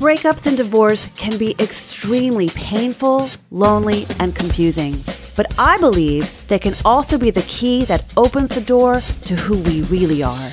[0.00, 5.04] Breakups and divorce can be extremely painful, lonely, and confusing.
[5.36, 9.58] But I believe they can also be the key that opens the door to who
[9.64, 10.52] we really are.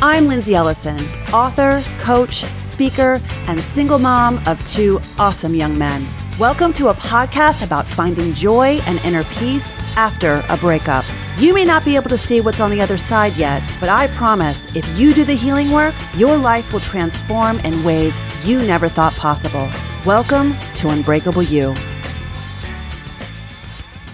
[0.00, 0.98] I'm Lindsay Ellison,
[1.30, 6.02] author, coach, speaker, and single mom of two awesome young men.
[6.38, 11.04] Welcome to a podcast about finding joy and inner peace after a breakup.
[11.40, 14.08] You may not be able to see what's on the other side yet, but I
[14.08, 18.88] promise if you do the healing work, your life will transform in ways you never
[18.88, 19.70] thought possible.
[20.04, 21.74] Welcome to Unbreakable You.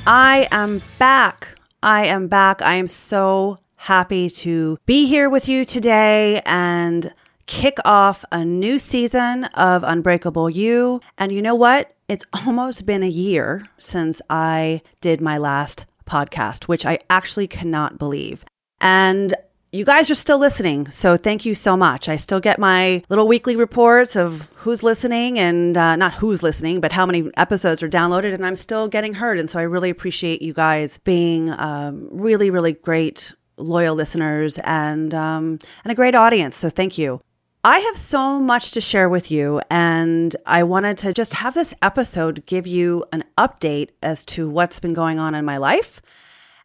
[0.06, 1.58] I am back.
[1.82, 2.62] I am back.
[2.62, 7.12] I am so happy to be here with you today and
[7.46, 11.00] kick off a new season of Unbreakable You.
[11.18, 11.92] And you know what?
[12.06, 17.98] It's almost been a year since I did my last podcast, which I actually cannot
[17.98, 18.44] believe.
[18.80, 19.34] And
[19.72, 20.88] you guys are still listening.
[20.90, 22.08] So thank you so much.
[22.08, 26.80] I still get my little weekly reports of who's listening and uh, not who's listening,
[26.80, 28.32] but how many episodes are downloaded.
[28.32, 29.38] And I'm still getting heard.
[29.38, 35.14] And so I really appreciate you guys being um, really, really great loyal listeners and
[35.14, 36.56] um, and a great audience.
[36.56, 37.20] So thank you.
[37.64, 41.74] I have so much to share with you, and I wanted to just have this
[41.82, 46.00] episode give you an update as to what's been going on in my life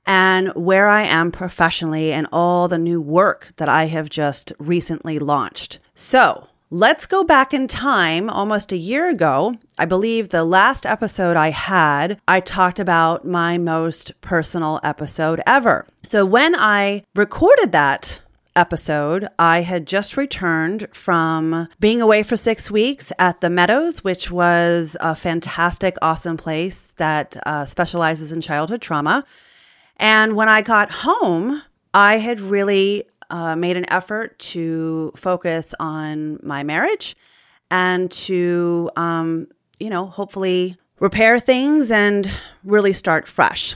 [0.05, 5.19] and where I am professionally and all the new work that I have just recently
[5.19, 5.79] launched.
[5.95, 9.55] So, Let's go back in time almost a year ago.
[9.77, 15.85] I believe the last episode I had, I talked about my most personal episode ever.
[16.03, 18.21] So when I recorded that
[18.55, 24.31] episode, I had just returned from being away for six weeks at the Meadows, which
[24.31, 29.23] was a fantastic, awesome place that uh, specializes in childhood trauma.
[29.97, 31.61] And when I got home,
[31.93, 37.15] I had really uh, made an effort to focus on my marriage
[37.69, 39.47] and to, um,
[39.79, 42.29] you know, hopefully repair things and
[42.63, 43.75] really start fresh.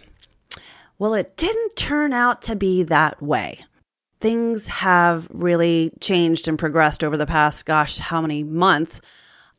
[0.97, 3.65] Well, it didn't turn out to be that way.
[4.19, 9.01] Things have really changed and progressed over the past, gosh, how many months?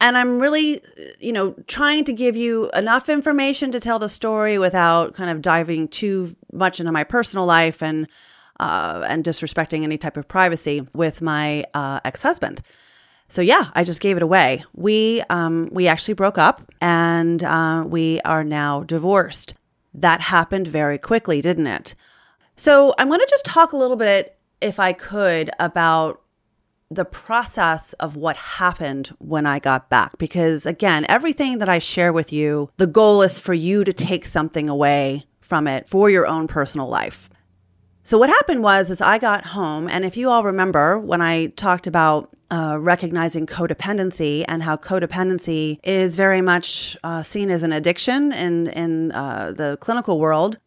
[0.00, 0.82] And I'm really,
[1.18, 5.40] you know, trying to give you enough information to tell the story without kind of
[5.40, 8.06] diving too much into my personal life and
[8.58, 12.62] uh, and disrespecting any type of privacy with my uh, ex husband.
[13.28, 14.64] So yeah, I just gave it away.
[14.74, 19.54] We um, we actually broke up, and uh, we are now divorced.
[19.94, 21.94] That happened very quickly, didn't it?
[22.56, 26.22] So I'm going to just talk a little bit, if I could, about
[26.90, 30.18] the process of what happened when I got back.
[30.18, 34.24] Because again, everything that I share with you, the goal is for you to take
[34.24, 37.28] something away from it for your own personal life.
[38.02, 41.46] So what happened was is I got home and if you all remember when I
[41.46, 47.72] talked about uh, recognizing codependency and how codependency is very much uh, seen as an
[47.72, 50.58] addiction in in uh, the clinical world,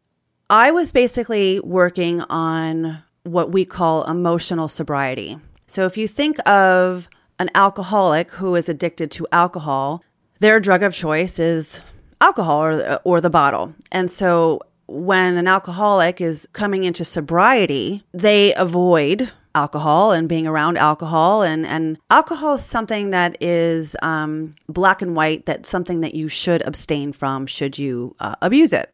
[0.49, 5.37] I was basically working on what we call emotional sobriety.
[5.67, 10.03] So if you think of an alcoholic who is addicted to alcohol,
[10.39, 11.81] their drug of choice is
[12.21, 13.73] alcohol or, or the bottle.
[13.91, 20.77] And so when an alcoholic is coming into sobriety, they avoid alcohol and being around
[20.77, 26.13] alcohol and and alcohol is something that is um, black and white that's something that
[26.13, 28.93] you should abstain from should you uh, abuse it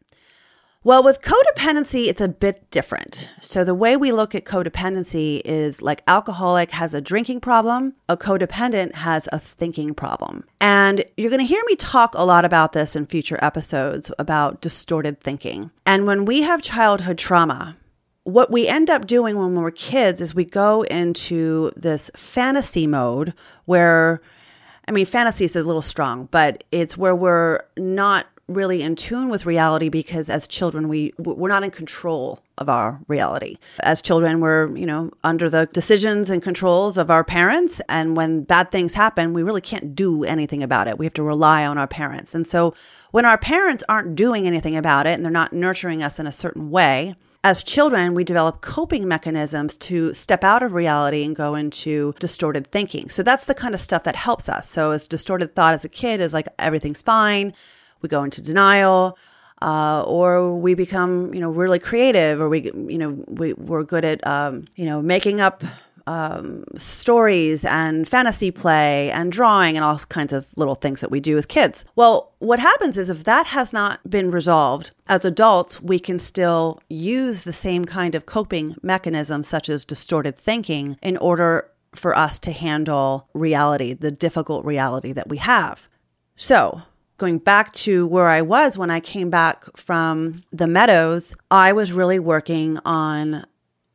[0.86, 3.28] well, with codependency, it's a bit different.
[3.40, 8.16] So, the way we look at codependency is like alcoholic has a drinking problem, a
[8.16, 10.44] codependent has a thinking problem.
[10.60, 14.60] And you're going to hear me talk a lot about this in future episodes about
[14.60, 15.72] distorted thinking.
[15.84, 17.76] And when we have childhood trauma,
[18.22, 23.34] what we end up doing when we're kids is we go into this fantasy mode
[23.64, 24.20] where,
[24.86, 29.28] I mean, fantasy is a little strong, but it's where we're not really in tune
[29.28, 33.58] with reality because as children we we're not in control of our reality.
[33.80, 38.44] As children we're, you know, under the decisions and controls of our parents and when
[38.44, 40.98] bad things happen, we really can't do anything about it.
[40.98, 42.34] We have to rely on our parents.
[42.34, 42.74] And so
[43.10, 46.32] when our parents aren't doing anything about it and they're not nurturing us in a
[46.32, 47.14] certain way,
[47.44, 52.66] as children, we develop coping mechanisms to step out of reality and go into distorted
[52.66, 53.08] thinking.
[53.08, 54.68] So that's the kind of stuff that helps us.
[54.68, 57.54] So, as distorted thought as a kid is like everything's fine,
[58.02, 59.18] we go into denial,
[59.62, 64.04] uh, or we become, you know, really creative, or we, you know, we, we're good
[64.04, 65.62] at, um, you know, making up
[66.06, 71.20] um, stories and fantasy play and drawing and all kinds of little things that we
[71.20, 71.84] do as kids.
[71.96, 76.80] Well, what happens is if that has not been resolved, as adults, we can still
[76.88, 82.38] use the same kind of coping mechanisms, such as distorted thinking, in order for us
[82.40, 85.88] to handle reality, the difficult reality that we have.
[86.36, 86.82] So,
[87.18, 91.92] going back to where I was when I came back from the meadows, I was
[91.92, 93.44] really working on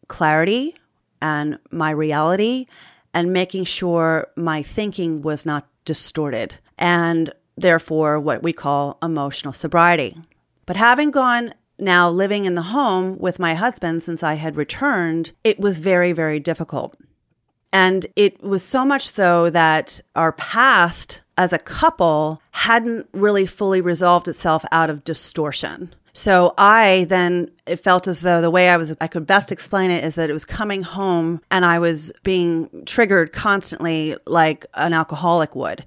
[0.08, 0.76] clarity
[1.22, 2.66] and my reality
[3.14, 10.18] and making sure my thinking was not distorted and therefore what we call emotional sobriety.
[10.66, 15.32] But having gone now living in the home with my husband since I had returned,
[15.44, 16.96] it was very, very difficult.
[17.74, 23.82] And it was so much so that our past as a couple hadn't really fully
[23.82, 25.92] resolved itself out of distortion.
[26.14, 29.90] So I then it felt as though the way I was I could best explain
[29.90, 34.94] it is that it was coming home and I was being triggered constantly like an
[34.94, 35.84] alcoholic would.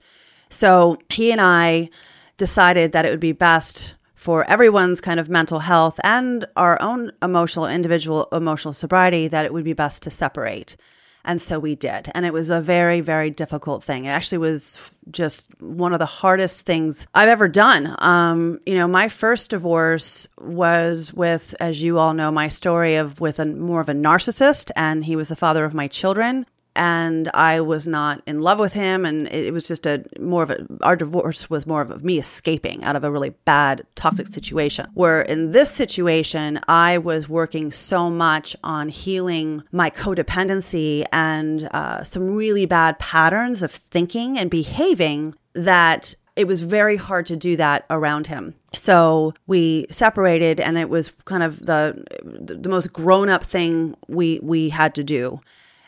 [0.48, 1.88] So he and I
[2.36, 7.12] decided that it would be best for everyone's kind of mental health and our own
[7.22, 10.76] emotional individual emotional sobriety that it would be best to separate.
[11.24, 12.10] And so we did.
[12.14, 14.04] And it was a very, very difficult thing.
[14.04, 17.94] It actually was just one of the hardest things I've ever done.
[17.98, 23.20] Um, you know, my first divorce was with, as you all know, my story of
[23.20, 27.28] with a more of a narcissist, and he was the father of my children and
[27.34, 29.04] I was not in love with him.
[29.04, 32.82] And it, was just a more of a, our divorce was more of me escaping
[32.84, 34.86] out of a really bad, toxic situation.
[34.94, 42.02] Where in this situation, I was working so much on healing my codependency and uh,
[42.02, 47.56] some really bad patterns of thinking and behaving that it was very hard to do
[47.56, 48.54] that around him.
[48.72, 54.40] So we separated and it was kind of the the most grown up thing we
[54.42, 55.40] we had to do.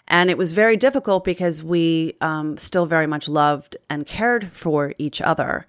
[0.08, 4.94] And it was very difficult because we um, still very much loved and cared for
[4.98, 5.66] each other.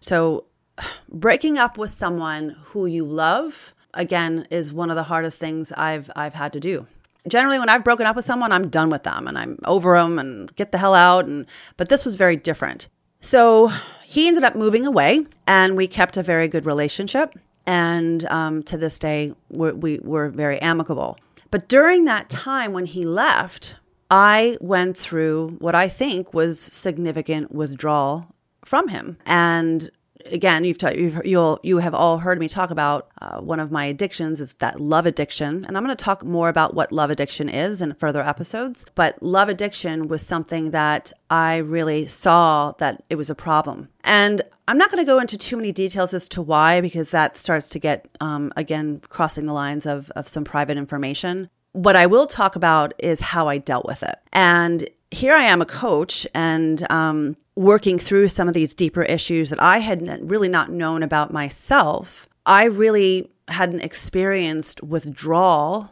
[0.00, 0.44] So,
[1.08, 6.10] breaking up with someone who you love, again, is one of the hardest things I've,
[6.16, 6.86] I've had to do.
[7.28, 10.18] Generally, when I've broken up with someone, I'm done with them and I'm over them
[10.18, 11.26] and get the hell out.
[11.26, 11.46] And,
[11.76, 12.88] but this was very different.
[13.20, 13.72] So,
[14.04, 17.34] he ended up moving away and we kept a very good relationship.
[17.66, 21.18] And um, to this day, we're, we were very amicable.
[21.50, 23.76] But during that time when he left,
[24.10, 28.34] I went through what I think was significant withdrawal
[28.64, 29.18] from him.
[29.26, 29.88] And
[30.30, 33.84] again, you've, you've you'll you have all heard me talk about uh, one of my
[33.86, 34.40] addictions.
[34.40, 37.80] is that love addiction, and I'm going to talk more about what love addiction is
[37.80, 38.86] in further episodes.
[38.94, 44.42] But love addiction was something that I really saw that it was a problem, and
[44.68, 47.68] I'm not going to go into too many details as to why because that starts
[47.70, 51.50] to get um, again crossing the lines of of some private information.
[51.72, 55.62] What I will talk about is how I dealt with it, and here I am
[55.62, 60.48] a coach and um, working through some of these deeper issues that I had really
[60.48, 62.28] not known about myself.
[62.44, 65.90] I really hadn't experienced withdrawal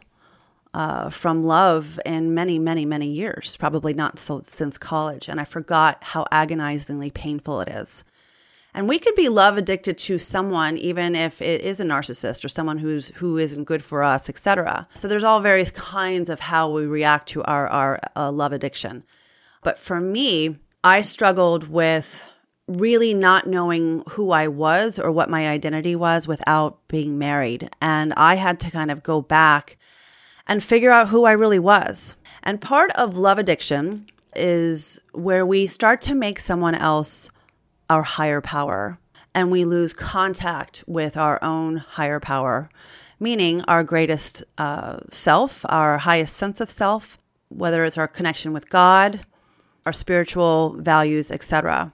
[0.75, 5.27] uh, from love in many, many, many years, probably not so, since college.
[5.27, 8.03] And I forgot how agonizingly painful it is.
[8.73, 12.49] And we could be love addicted to someone, even if it is a narcissist or
[12.49, 14.85] someone who's who isn't good for us, etc.
[14.95, 19.05] So there's all various kinds of how we react to our our uh, love addiction.
[19.63, 22.23] But for me, I struggled with
[22.67, 28.13] really not knowing who I was or what my identity was without being married, and
[28.13, 29.79] I had to kind of go back
[30.45, 32.15] and figure out who I really was.
[32.43, 34.05] And part of love addiction
[34.35, 37.31] is where we start to make someone else
[37.89, 38.99] our higher power
[39.33, 42.69] and we lose contact with our own higher power,
[43.19, 47.17] meaning our greatest uh, self, our highest sense of self,
[47.49, 49.25] whether it's our connection with God,
[49.85, 51.93] our spiritual values, etc.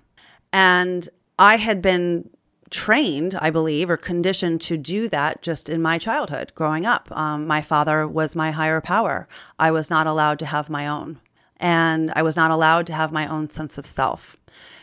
[0.54, 2.30] And I had been
[2.70, 7.12] trained, I believe, or conditioned to do that just in my childhood growing up.
[7.12, 9.28] Um, my father was my higher power.
[9.60, 11.20] I was not allowed to have my own,
[11.58, 14.38] and I was not allowed to have my own sense of self.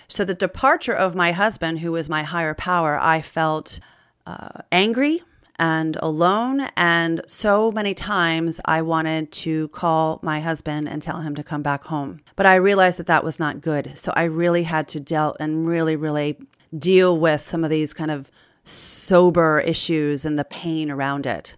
[0.06, 3.80] So the departure of my husband, who was my higher power, I felt
[4.26, 5.22] uh, angry
[5.58, 6.68] and alone.
[6.76, 11.62] And so many times I wanted to call my husband and tell him to come
[11.62, 12.20] back home.
[12.36, 13.96] But I realized that that was not good.
[13.96, 16.38] So I really had to deal and really, really
[16.76, 18.30] deal with some of these kind of
[18.64, 21.56] sober issues and the pain around it.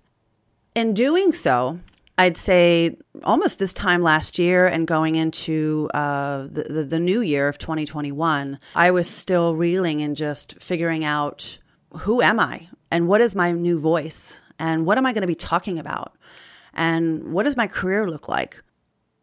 [0.75, 1.81] In doing so,
[2.17, 7.23] I'd say almost this time last year and going into uh, the, the, the new
[7.23, 11.59] year of 2021, I was still reeling and just figuring out
[12.01, 15.27] who am I and what is my new voice and what am I going to
[15.27, 16.15] be talking about
[16.75, 18.63] and what does my career look like?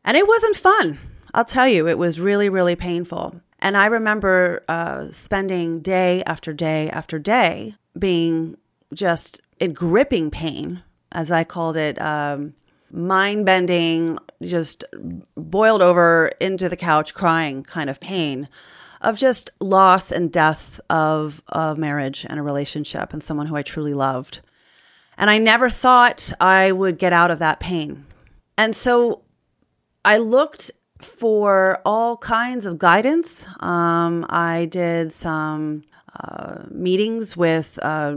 [0.04, 1.00] And it wasn't fun.
[1.34, 3.42] I'll tell you, it was really, really painful.
[3.60, 8.58] And I remember uh, spending day after day after day being
[8.94, 12.00] just in gripping pain, as I called it.
[12.02, 12.54] Um,
[12.92, 14.84] mind bending, just
[15.36, 18.48] boiled over into the couch crying kind of pain
[19.02, 23.62] of just loss and death of a marriage and a relationship and someone who I
[23.62, 24.42] truly loved.
[25.18, 28.06] And I never thought I would get out of that pain.
[28.58, 29.24] And so
[30.06, 33.46] I looked for all kinds of guidance.
[33.60, 35.84] Um, I did some
[36.20, 38.16] uh, meetings with uh,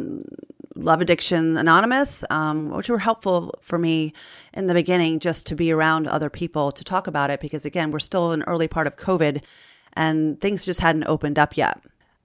[0.76, 4.14] Love Addiction Anonymous, um, which were helpful for me
[4.54, 7.90] in the beginning just to be around other people to talk about it because, again,
[7.90, 9.42] we're still in early part of COVID
[9.94, 11.80] and things just hadn't opened up yet.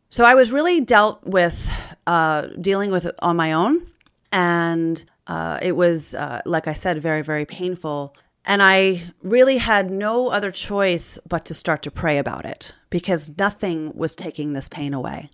[0.09, 1.69] So I was really dealt with
[2.07, 3.87] uh, dealing with it on my own.
[4.31, 8.15] And uh, it was, uh, like I said, very, very painful.
[8.45, 13.31] And I really had no other choice but to start to pray about it because
[13.37, 15.29] nothing was taking this pain away.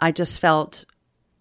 [0.00, 0.84] I just felt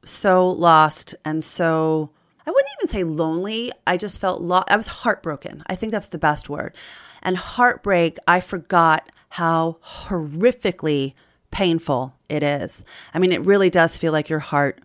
[0.03, 2.11] so lost and so
[2.45, 3.71] I wouldn't even say lonely.
[3.85, 5.63] I just felt lo- I was heartbroken.
[5.67, 6.73] I think that's the best word.
[7.21, 11.13] And heartbreak, I forgot how horrifically
[11.51, 12.83] painful it is.
[13.13, 14.81] I mean, it really does feel like your heart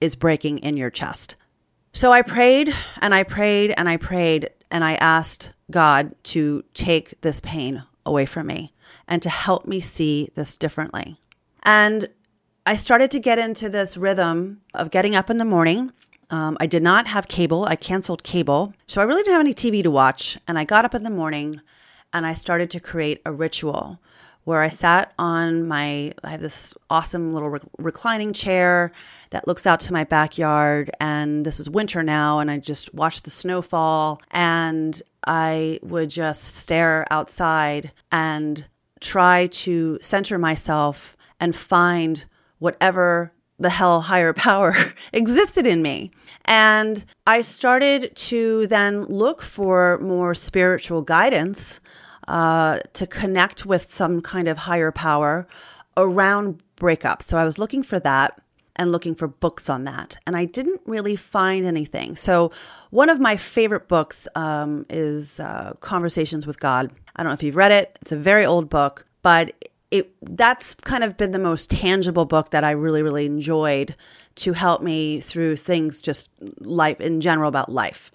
[0.00, 1.36] is breaking in your chest.
[1.92, 7.20] So I prayed and I prayed and I prayed and I asked God to take
[7.20, 8.72] this pain away from me
[9.06, 11.18] and to help me see this differently.
[11.64, 12.08] And
[12.64, 15.92] I started to get into this rhythm of getting up in the morning.
[16.30, 17.64] Um, I did not have cable.
[17.66, 18.72] I canceled cable.
[18.86, 20.38] So I really didn't have any TV to watch.
[20.48, 21.60] And I got up in the morning
[22.12, 24.00] and I started to create a ritual
[24.44, 28.92] where I sat on my, I have this awesome little re- reclining chair
[29.30, 30.90] that looks out to my backyard.
[31.00, 32.40] And this is winter now.
[32.40, 34.20] And I just watched the snowfall.
[34.30, 38.66] And I would just stare outside and
[39.00, 42.24] try to center myself and find
[42.58, 44.74] whatever the hell higher power
[45.12, 46.10] existed in me.
[46.44, 51.80] And I started to then look for more spiritual guidance
[52.28, 55.46] uh, to connect with some kind of higher power
[55.96, 57.22] around breakups.
[57.22, 58.40] So I was looking for that
[58.76, 60.16] and looking for books on that.
[60.26, 62.16] And I didn't really find anything.
[62.16, 62.52] So,
[62.90, 66.90] one of my favorite books um, is uh, Conversations with God.
[67.16, 69.52] I don't know if you've read it, it's a very old book, but
[69.90, 73.94] it that's kind of been the most tangible book that I really really enjoyed
[74.36, 78.10] to help me through things just life in general about life.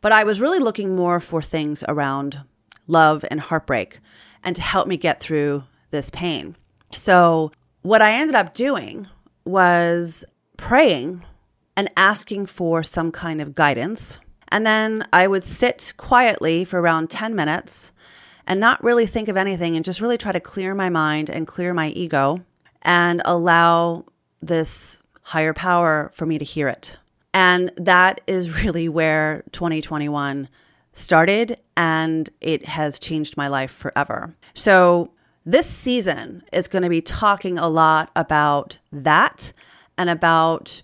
[0.00, 2.40] But I was really looking more for things around
[2.86, 3.98] love and heartbreak
[4.44, 6.56] and to help me get through this pain.
[6.92, 9.06] So, what I ended up doing
[9.44, 10.24] was
[10.56, 11.24] praying
[11.76, 14.20] and asking for some kind of guidance.
[14.48, 17.92] And then I would sit quietly for around 10 minutes
[18.46, 21.46] and not really think of anything and just really try to clear my mind and
[21.46, 22.44] clear my ego
[22.82, 24.04] and allow
[24.40, 26.96] this higher power for me to hear it.
[27.34, 30.48] And that is really where 2021
[30.94, 34.34] started and it has changed my life forever.
[34.54, 35.12] So,
[35.44, 39.52] this season is going to be talking a lot about that
[39.96, 40.82] and about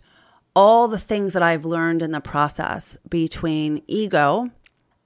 [0.57, 4.51] all the things that I've learned in the process between ego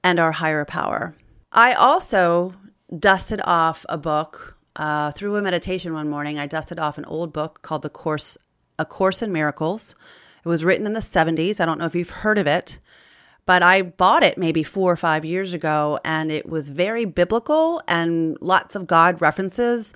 [0.04, 1.14] and our higher power.
[1.50, 2.54] I also
[2.96, 6.38] dusted off a book uh, through a meditation one morning.
[6.38, 8.38] I dusted off an old book called The Course,
[8.78, 9.94] A Course in Miracles.
[10.44, 11.60] It was written in the 70s.
[11.60, 12.78] I don't know if you've heard of it,
[13.46, 17.82] but I bought it maybe four or five years ago, and it was very biblical
[17.88, 19.94] and lots of God references.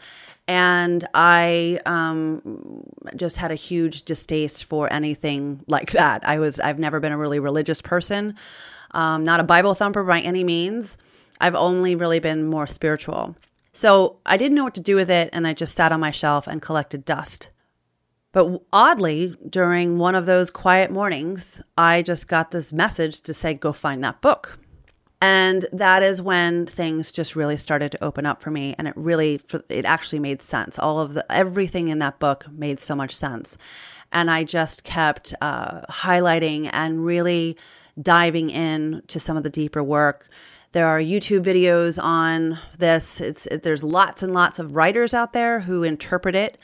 [0.49, 2.83] And I um,
[3.15, 6.27] just had a huge distaste for anything like that.
[6.27, 8.37] I was I've never been a really religious person,
[8.91, 10.99] um, not a Bible thumper by any means.
[11.41, 13.37] I've only really been more spiritual.
[13.73, 16.11] So I didn't know what to do with it, and I just sat on my
[16.11, 17.49] shelf and collected dust.
[18.33, 23.55] But oddly, during one of those quiet mornings, I just got this message to say,
[23.55, 24.59] go find that book.
[25.21, 28.75] And that is when things just really started to open up for me.
[28.77, 30.79] And it really, it actually made sense.
[30.79, 33.57] All of the, everything in that book made so much sense.
[34.11, 37.57] And I just kept uh, highlighting and really
[38.01, 40.29] diving in to some of the deeper work.
[40.73, 43.21] There are YouTube videos on this.
[43.21, 46.59] It's it, there's lots and lots of writers out there who interpret it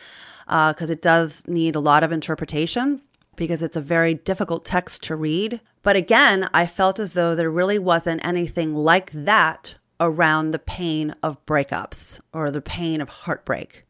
[0.49, 3.03] because uh, it does need a lot of interpretation
[3.37, 5.61] because it's a very difficult text to read.
[5.83, 11.15] But again, I felt as though there really wasn't anything like that around the pain
[11.23, 13.85] of breakups or the pain of heartbreak.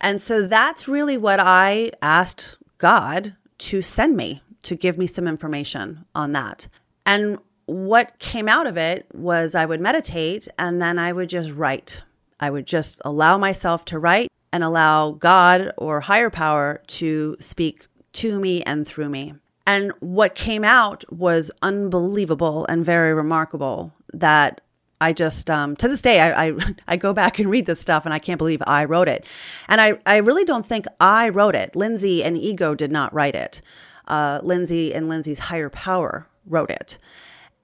[0.00, 5.28] And so that's really what I asked God to send me to give me some
[5.28, 6.68] information on that.
[7.04, 11.52] And what came out of it was I would meditate and then I would just
[11.52, 12.02] write.
[12.40, 17.86] I would just allow myself to write and allow God or higher power to speak
[18.12, 19.34] to me and through me.
[19.66, 24.60] And what came out was unbelievable and very remarkable that
[25.00, 26.52] I just, um, to this day, I, I,
[26.88, 29.26] I, go back and read this stuff and I can't believe I wrote it.
[29.68, 31.74] And I, I really don't think I wrote it.
[31.74, 33.62] Lindsay and Ego did not write it.
[34.06, 36.98] Uh, Lindsay and Lindsay's higher power wrote it.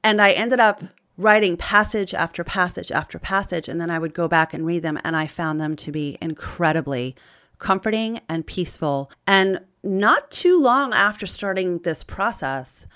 [0.02, 0.82] And I ended up
[1.18, 3.68] writing passage after passage after passage.
[3.68, 4.98] And then I would go back and read them.
[5.04, 7.14] And I found them to be incredibly
[7.58, 9.10] comforting and peaceful.
[9.26, 12.86] And not too long after starting this process,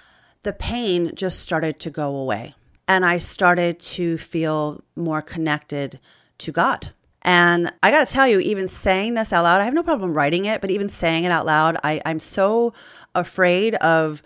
[0.44, 2.54] the pain just started to go away.
[2.88, 5.98] And I started to feel more connected
[6.38, 6.92] to God.
[7.22, 10.12] And I got to tell you, even saying this out loud, I have no problem
[10.12, 12.74] writing it, but even saying it out loud, I, I'm so
[13.14, 14.22] afraid of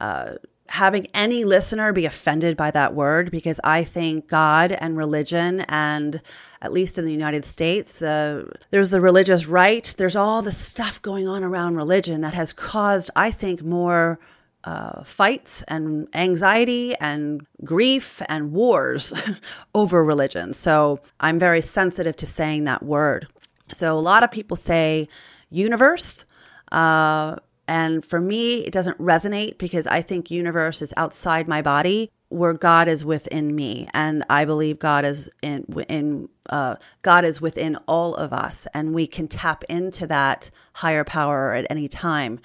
[0.00, 0.34] uh,
[0.70, 6.22] having any listener be offended by that word because I think God and religion, and
[6.62, 9.92] at least in the United States, uh, there's the religious right.
[9.98, 14.20] There's all the stuff going on around religion that has caused, I think, more
[14.62, 19.12] uh, fights and anxiety and grief and wars
[19.74, 20.54] over religion.
[20.54, 23.26] So I'm very sensitive to saying that word.
[23.72, 25.08] So a lot of people say
[25.50, 26.24] universe.
[26.70, 27.36] Uh,
[27.70, 32.52] and for me, it doesn't resonate because I think universe is outside my body where
[32.52, 33.86] God is within me.
[33.94, 38.66] And I believe God is in, in uh, God is within all of us.
[38.74, 42.40] And we can tap into that higher power at any time.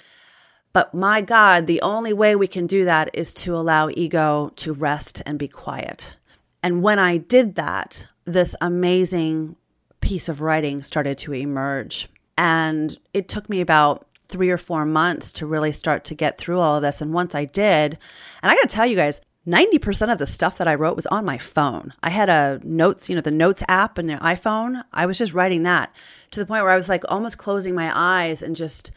[0.72, 4.72] But my God, the only way we can do that is to allow ego to
[4.72, 6.16] rest and be quiet.
[6.62, 9.56] And when I did that, this amazing
[10.00, 12.06] piece of writing started to emerge.
[12.38, 16.60] And it took me about three or four months to really start to get through
[16.60, 17.00] all of this.
[17.00, 17.98] And once I did,
[18.42, 21.06] and I got to tell you guys, 90% of the stuff that I wrote was
[21.06, 21.92] on my phone.
[22.02, 24.82] I had a notes, you know, the notes app and the iPhone.
[24.92, 25.94] I was just writing that
[26.32, 28.90] to the point where I was like almost closing my eyes and just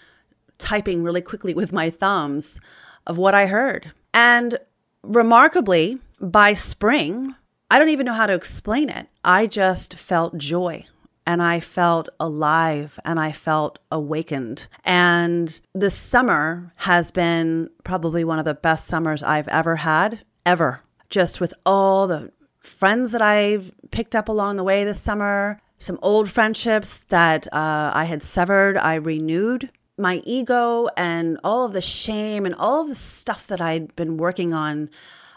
[0.58, 2.60] typing really quickly with my thumbs
[3.06, 3.92] of what I heard.
[4.12, 4.58] And
[5.04, 7.36] remarkably, by spring,
[7.70, 9.08] I don't even know how to explain it.
[9.24, 10.86] I just felt joy
[11.30, 14.66] and I felt alive and I felt awakened.
[14.84, 20.82] And this summer has been probably one of the best summers I've ever had, ever.
[21.12, 26.00] Just with all the friends that I've picked up along the way this summer, some
[26.02, 29.70] old friendships that uh, I had severed, I renewed.
[30.00, 34.18] My ego and all of the shame and all of the stuff that I'd been
[34.18, 34.90] working on,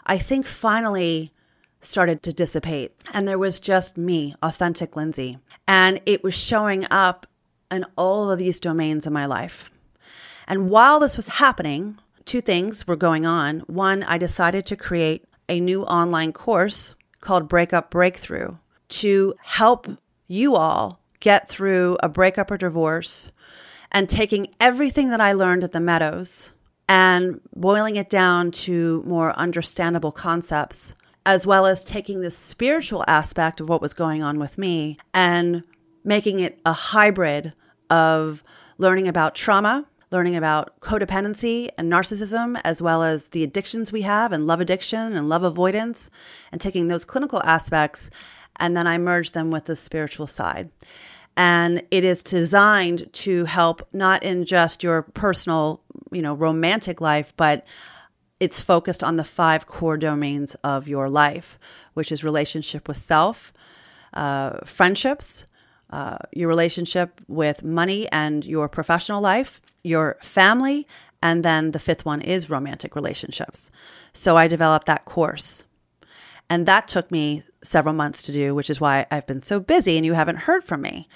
[0.07, 1.33] I think finally
[1.85, 2.93] started to dissipate.
[3.13, 5.37] And there was just me, authentic Lindsay.
[5.67, 7.25] And it was showing up
[7.71, 9.71] in all of these domains in my life.
[10.47, 13.59] And while this was happening, two things were going on.
[13.61, 18.57] One, I decided to create a new online course called Breakup Breakthrough
[18.89, 19.87] to help
[20.27, 23.31] you all get through a breakup or divorce
[23.91, 26.53] and taking everything that I learned at the Meadows
[26.89, 33.61] and boiling it down to more understandable concepts as well as taking the spiritual aspect
[33.61, 35.63] of what was going on with me and
[36.03, 37.53] making it a hybrid
[37.89, 38.43] of
[38.77, 44.31] learning about trauma, learning about codependency and narcissism, as well as the addictions we have
[44.31, 46.09] and love addiction and love avoidance,
[46.51, 48.09] and taking those clinical aspects.
[48.57, 50.71] And then I merge them with the spiritual side.
[51.35, 55.81] And it is designed to help not in just your personal,
[56.11, 57.65] you know, romantic life, but
[58.43, 61.57] it's focused on the five core domains of your life,
[61.93, 63.53] which is relationship with self,
[64.13, 65.45] uh, friendships,
[65.91, 70.85] uh, your relationship with money and your professional life, your family,
[71.21, 73.71] and then the fifth one is romantic relationships.
[74.11, 75.63] So I developed that course.
[76.49, 79.95] And that took me several months to do, which is why I've been so busy
[79.95, 81.07] and you haven't heard from me.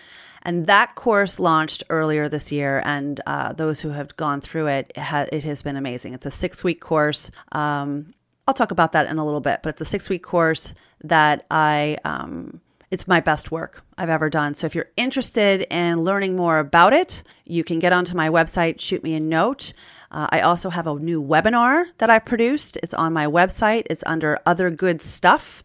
[0.48, 4.94] And that course launched earlier this year, and uh, those who have gone through it,
[4.96, 6.14] it, ha- it, has been amazing.
[6.14, 7.32] It's a six week course.
[7.52, 8.14] Um,
[8.48, 11.46] I'll talk about that in a little bit, but it's a six week course that
[11.52, 14.56] I, um, it's my best work I've ever done.
[14.56, 18.80] So if you're interested in learning more about it, you can get onto my website,
[18.80, 19.74] shoot me a note.
[20.12, 22.78] Uh, I also have a new webinar that I produced.
[22.82, 23.84] It's on my website.
[23.90, 25.62] It's under Other Good Stuff.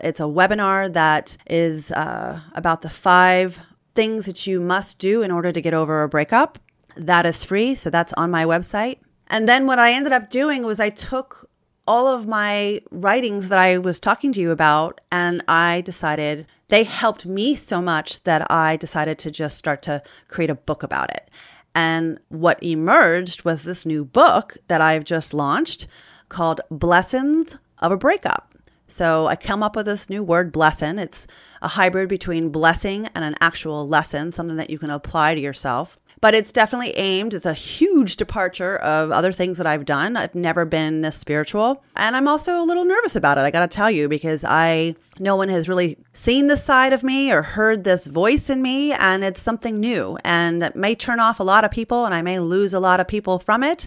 [0.00, 3.60] It's a webinar that is uh, about the five
[3.94, 6.58] things that you must do in order to get over a breakup.
[6.96, 7.74] That is free.
[7.74, 8.98] So that's on my website.
[9.28, 11.48] And then what I ended up doing was I took
[11.86, 16.84] all of my writings that I was talking to you about and I decided they
[16.84, 21.10] helped me so much that I decided to just start to create a book about
[21.10, 21.30] it.
[21.74, 25.86] And what emerged was this new book that I've just launched
[26.28, 28.53] called Blessings of a Breakup.
[28.86, 30.98] So I come up with this new word, blessing.
[30.98, 31.26] It's
[31.62, 35.98] a hybrid between blessing and an actual lesson, something that you can apply to yourself.
[36.24, 37.34] but it's definitely aimed.
[37.34, 40.16] It's a huge departure of other things that I've done.
[40.16, 41.84] I've never been this spiritual.
[41.96, 44.94] And I'm also a little nervous about it, I got to tell you, because I,
[45.18, 48.92] no one has really seen this side of me or heard this voice in me.
[48.92, 52.22] And it's something new and it may turn off a lot of people and I
[52.22, 53.86] may lose a lot of people from it.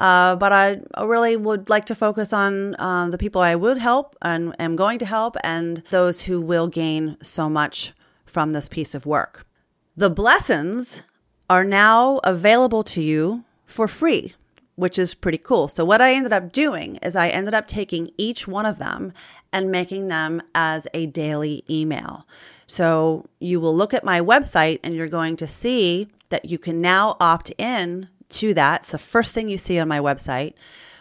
[0.00, 4.16] Uh, but I really would like to focus on uh, the people I would help
[4.22, 7.92] and am going to help and those who will gain so much
[8.24, 9.46] from this piece of work.
[9.94, 11.02] The blessings
[11.50, 14.32] are now available to you for free,
[14.74, 15.68] which is pretty cool.
[15.68, 19.12] So, what I ended up doing is I ended up taking each one of them
[19.52, 22.26] and making them as a daily email.
[22.66, 26.80] So, you will look at my website and you're going to see that you can
[26.80, 28.82] now opt in to that.
[28.82, 30.54] It's the first thing you see on my website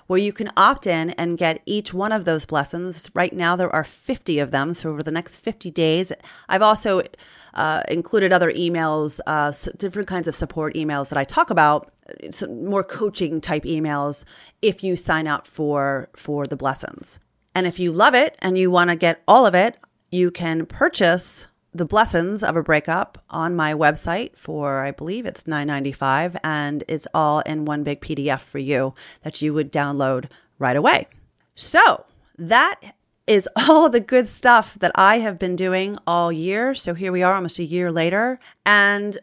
[0.08, 3.12] where you can opt in and get each one of those blessings.
[3.13, 4.74] Right now, there are 50 of them.
[4.74, 6.12] So, over the next 50 days,
[6.48, 7.04] I've also
[7.54, 11.94] uh, included other emails, uh, different kinds of support emails that I talk about,
[12.50, 14.26] more coaching type emails
[14.63, 17.20] if you sign up for for the blessings.
[17.54, 19.78] And if you love it and you want to get all of it,
[20.10, 25.43] you can purchase the blessings of a breakup on my website for I believe it's
[25.43, 30.25] 9.95 and it's all in one big PDF for you that you would download
[30.58, 31.08] right away.
[31.55, 32.05] So,
[32.38, 32.79] that
[33.27, 36.73] is all the good stuff that I have been doing all year.
[36.73, 39.17] So here we are almost a year later and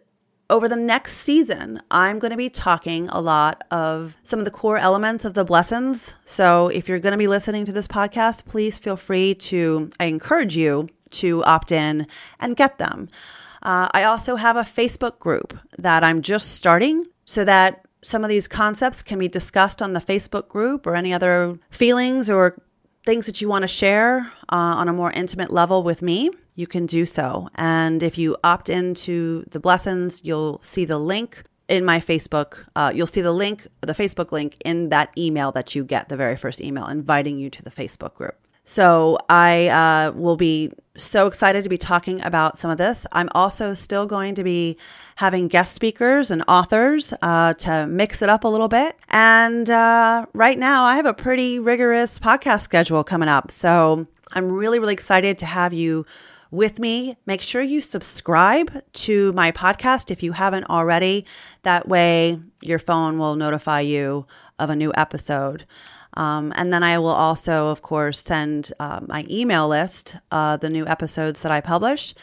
[0.48, 4.50] over the next season, I'm going to be talking a lot of some of the
[4.50, 6.14] core elements of the blessings.
[6.24, 10.04] So if you're going to be listening to this podcast, please feel free to, I
[10.04, 12.06] encourage you to opt in
[12.38, 13.08] and get them.
[13.62, 18.28] Uh, I also have a Facebook group that I'm just starting so that some of
[18.28, 22.56] these concepts can be discussed on the Facebook group or any other feelings or
[23.04, 26.66] things that you want to share uh, on a more intimate level with me, you
[26.66, 27.48] can do so.
[27.54, 32.64] And if you opt into the blessings, you'll see the link in my Facebook.
[32.74, 36.16] Uh, you'll see the link, the Facebook link in that email that you get, the
[36.16, 38.36] very first email inviting you to the Facebook group.
[38.68, 43.06] So I uh, will be so excited to be talking about some of this.
[43.12, 44.76] I'm also still going to be
[45.14, 48.96] having guest speakers and authors uh, to mix it up a little bit.
[49.08, 53.52] And uh, right now, I have a pretty rigorous podcast schedule coming up.
[53.52, 56.04] So I'm really, really excited to have you
[56.50, 57.16] with me.
[57.24, 61.24] Make sure you subscribe to my podcast if you haven't already.
[61.62, 64.26] That way, your phone will notify you
[64.58, 65.66] of a new episode.
[66.16, 70.70] Um, and then I will also, of course, send uh, my email list, uh, the
[70.70, 72.14] new episodes that I publish,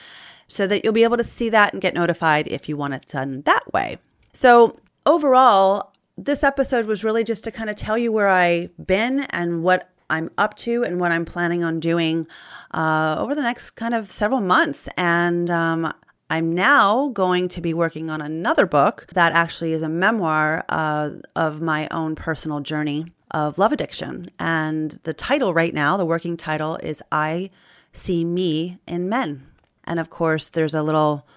[0.48, 3.06] so that you'll be able to see that and get notified if you want it
[3.08, 3.98] done that way.
[4.34, 9.22] So, overall, this episode was really just to kind of tell you where I've been
[9.32, 12.28] and what I'm up to and what I'm planning on doing
[12.74, 14.88] uh, over the next kind of several months.
[14.96, 15.92] And um,
[16.30, 21.12] I'm now going to be working on another book that actually is a memoir uh,
[21.36, 24.30] of my own personal journey of love addiction.
[24.40, 27.50] And the title right now, the working title, is I
[27.92, 29.48] See Me in Men.
[29.84, 31.28] And of course, there's a little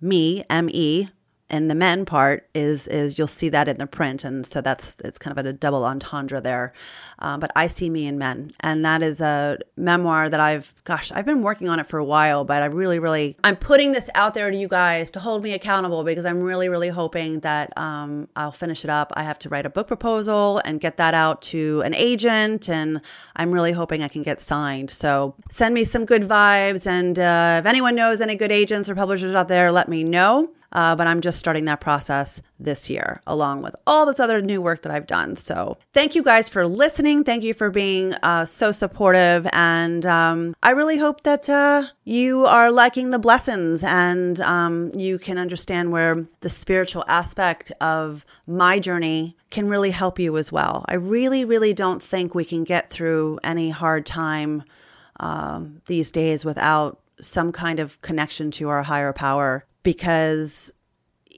[0.00, 1.08] me, M E,
[1.50, 4.96] and the men part is is you'll see that in the print and so that's
[5.04, 6.72] it's kind of a double entendre there.
[7.20, 11.10] Um, but i see me in men and that is a memoir that i've gosh
[11.10, 14.08] i've been working on it for a while but i really really i'm putting this
[14.14, 17.76] out there to you guys to hold me accountable because i'm really really hoping that
[17.76, 19.12] um, i'll finish it up.
[19.16, 23.00] I have to write a book proposal and get that out to an agent and
[23.34, 24.90] i'm really hoping i can get signed.
[24.90, 28.94] So send me some good vibes and uh, if anyone knows any good agents or
[28.94, 33.22] publishers out there let me know uh, but I'm just starting that process this year,
[33.26, 35.36] along with all this other new work that I've done.
[35.36, 37.24] So, thank you guys for listening.
[37.24, 39.46] Thank you for being uh, so supportive.
[39.52, 45.18] And um, I really hope that uh, you are liking the blessings and um, you
[45.18, 50.84] can understand where the spiritual aspect of my journey can really help you as well.
[50.88, 54.64] I really, really don't think we can get through any hard time
[55.20, 60.72] um, these days without some kind of connection to our higher power because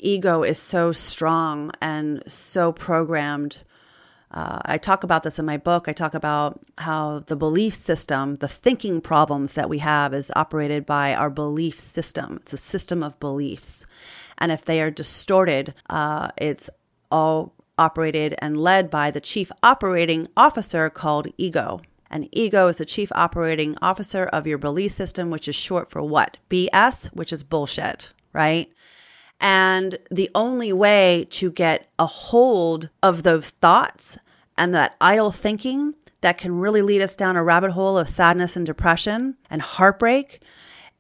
[0.03, 3.59] ego is so strong and so programmed.
[4.33, 5.89] Uh, I talk about this in my book.
[5.89, 10.87] I talk about how the belief system, the thinking problems that we have, is operated
[10.87, 12.39] by our belief system.
[12.41, 13.87] It's a system of beliefs.
[14.39, 16.71] And if they are distorted, uh, it's
[17.11, 21.81] all operated and led by the chief operating officer called ego.
[22.09, 26.03] And ego is the chief operating officer of your belief system, which is short for
[26.03, 26.37] what?
[26.49, 28.71] BS, which is bullshit right?
[29.41, 34.19] And the only way to get a hold of those thoughts
[34.59, 38.57] and that idle thinking that can really lead us down a rabbit hole of sadness
[38.57, 40.43] and depression and heartbreak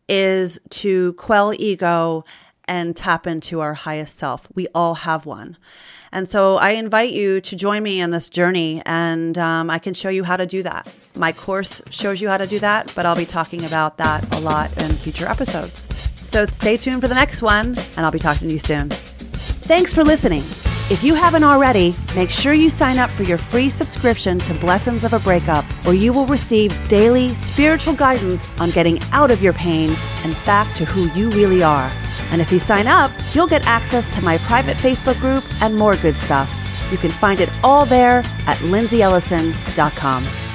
[0.09, 2.25] is to quell ego
[2.65, 4.49] and tap into our highest self.
[4.55, 5.59] We all have one.
[6.13, 9.95] And so I invite you to join me in this journey, and um, I can
[9.95, 10.93] show you how to do that.
[11.17, 14.41] My course shows you how to do that, but I'll be talking about that a
[14.41, 16.10] lot in future episodes.
[16.31, 18.89] So stay tuned for the next one, and I'll be talking to you soon.
[18.89, 20.43] Thanks for listening.
[20.89, 25.03] If you haven't already, make sure you sign up for your free subscription to Blessings
[25.03, 29.55] of a Breakup, where you will receive daily spiritual guidance on getting out of your
[29.55, 31.91] pain and back to who you really are.
[32.31, 35.97] And if you sign up, you'll get access to my private Facebook group and more
[35.97, 36.49] good stuff.
[36.93, 40.50] You can find it all there at lindsayellison.com.